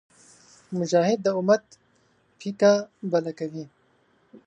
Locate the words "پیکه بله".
2.39-3.31